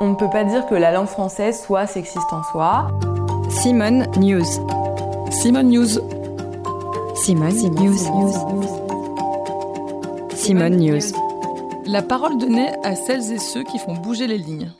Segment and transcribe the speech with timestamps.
[0.00, 2.86] On ne peut pas dire que la langue française soit sexiste en soi.
[3.50, 4.44] Simone News.
[5.32, 5.98] Simone News.
[7.16, 7.98] Simone, News.
[10.36, 11.02] Simone News.
[11.86, 14.70] La parole donnée à celles et ceux qui font bouger les lignes.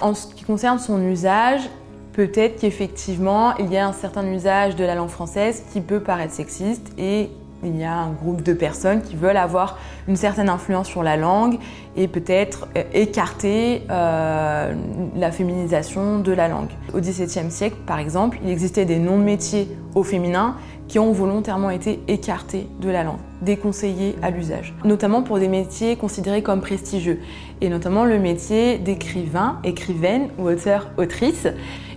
[0.00, 1.70] En ce qui concerne son usage,
[2.12, 6.34] peut-être qu'effectivement, il y a un certain usage de la langue française qui peut paraître
[6.34, 7.30] sexiste et
[7.62, 9.78] il y a un groupe de personnes qui veulent avoir
[10.08, 11.58] une certaine influence sur la langue
[11.96, 14.74] et peut-être euh, écarter euh,
[15.14, 16.70] la féminisation de la langue.
[16.92, 20.56] Au XVIIe siècle, par exemple, il existait des noms de métiers au féminin
[20.92, 25.96] qui ont volontairement été écartés de la langue, déconseillés à l'usage, notamment pour des métiers
[25.96, 27.20] considérés comme prestigieux,
[27.62, 31.46] et notamment le métier d'écrivain, écrivaine ou auteur, autrice.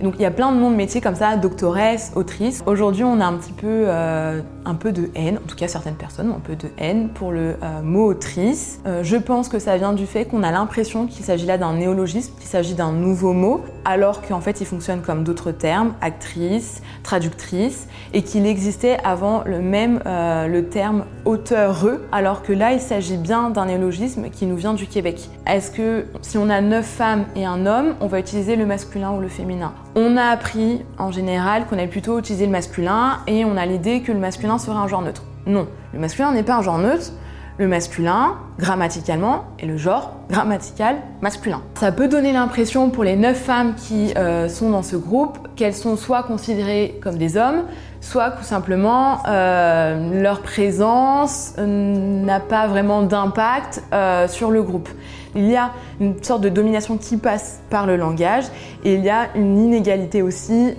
[0.02, 2.64] donc il y a plein de noms de métiers comme ça, doctoresse, autrice.
[2.68, 5.96] Aujourd'hui, on a un petit peu, euh, un peu de haine, en tout cas certaines
[5.96, 8.80] personnes ont un peu de haine pour le euh, mot autrice.
[8.86, 11.74] Euh, je pense que ça vient du fait qu'on a l'impression qu'il s'agit là d'un
[11.74, 16.82] néologisme, qu'il s'agit d'un nouveau mot, alors qu'en fait il fonctionne comme d'autres termes, actrice,
[17.04, 22.80] traductrice, et qu'il existait avant le même euh, le terme auteureux, alors que là il
[22.80, 25.30] s'agit bien d'un néologisme qui nous vient du Québec.
[25.48, 29.12] Est-ce que si on a neuf femmes et un homme, on va utiliser le masculin
[29.12, 29.74] ou le féminin?
[29.96, 34.02] On a appris en général qu'on allait plutôt utiliser le masculin et on a l'idée
[34.02, 35.24] que le masculin serait un genre neutre.
[35.48, 37.12] Non, le masculin n'est pas un genre neutre,
[37.58, 41.62] le masculin, grammaticalement, et le genre grammatical masculin.
[41.80, 45.76] Ça peut donner l'impression pour les neuf femmes qui euh, sont dans ce groupe qu'elles
[45.76, 47.64] sont soit considérées comme des hommes,
[48.02, 53.84] soit tout simplement euh, leur présence euh, n'a pas vraiment d'impact
[54.28, 54.90] sur le groupe.
[55.38, 58.46] Il y a une sorte de domination qui passe par le langage
[58.86, 60.76] et il y a une inégalité aussi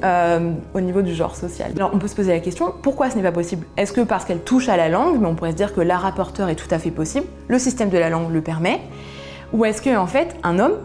[0.75, 1.73] au niveau du genre social.
[1.77, 3.67] Alors on peut se poser la question, pourquoi ce n'est pas possible?
[3.77, 5.99] Est-ce que parce qu'elle touche à la langue, mais on pourrait se dire que la
[5.99, 8.81] rapporteur est tout à fait possible, le système de la langue le permet,
[9.53, 10.77] ou est-ce que en fait un homme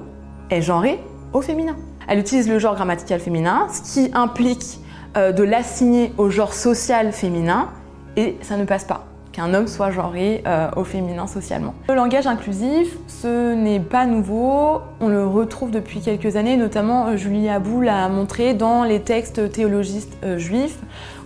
[0.49, 0.99] est genré
[1.31, 1.75] au féminin?
[2.07, 4.79] Elle utilise le genre grammatical féminin, ce qui implique
[5.15, 7.69] euh, de l'assigner au genre social féminin,
[8.17, 11.75] et ça ne passe pas qu'un homme soit genré euh, au féminin socialement.
[11.87, 17.15] Le langage inclusif, ce n'est pas nouveau, on le retrouve depuis quelques années, notamment euh,
[17.15, 20.79] Julie Abou l'a montré dans les textes théologistes juifs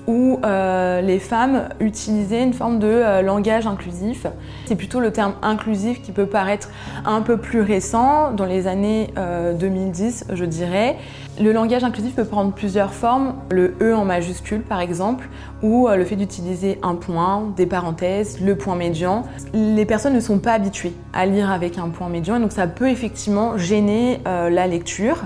[0.07, 4.27] où euh, les femmes utilisaient une forme de euh, langage inclusif.
[4.65, 6.69] C'est plutôt le terme inclusif qui peut paraître
[7.05, 9.13] un peu plus récent, dans les années
[9.59, 10.97] 2010 euh, je dirais.
[11.39, 15.27] Le langage inclusif peut prendre plusieurs formes, le E en majuscule par exemple,
[15.61, 19.23] ou le fait d'utiliser un point, des parenthèses, le point médian.
[19.53, 22.89] Les personnes ne sont pas habituées à lire avec un point médian, donc ça peut
[22.89, 25.25] effectivement gêner la lecture.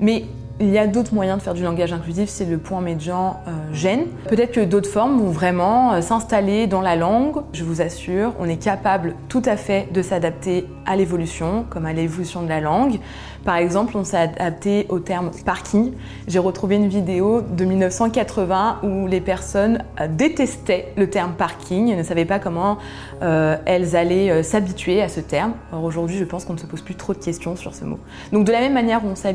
[0.00, 0.24] Mais
[0.60, 3.50] il y a d'autres moyens de faire du langage inclusif, c'est le point médian euh,
[3.72, 4.06] gêne.
[4.28, 7.42] Peut-être que d'autres formes vont vraiment euh, s'installer dans la langue.
[7.52, 11.92] Je vous assure, on est capable tout à fait de s'adapter à l'évolution, comme à
[11.92, 13.00] l'évolution de la langue.
[13.44, 15.92] Par exemple, on s'est adapté au terme parking.
[16.28, 21.96] J'ai retrouvé une vidéo de 1980 où les personnes euh, détestaient le terme parking, et
[21.96, 22.78] ne savaient pas comment
[23.20, 25.54] elles allaient s'habituer à ce terme.
[25.72, 27.98] Aujourd'hui, je pense qu'on ne se pose plus trop de questions sur ce mot.
[28.32, 29.28] Donc de la même manière on s'est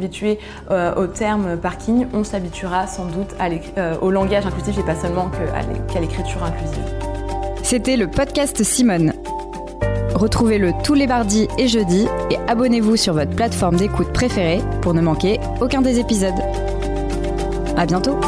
[1.62, 3.36] parking, on s'habituera sans doute
[4.02, 5.30] au langage inclusif et pas seulement
[5.92, 6.84] qu'à l'écriture inclusive.
[7.64, 9.14] C'était le podcast Simone.
[10.16, 15.02] Retrouvez-le tous les mardis et jeudis et abonnez-vous sur votre plateforme d'écoute préférée pour ne
[15.02, 16.42] manquer aucun des épisodes.
[17.78, 18.20] À bientôt!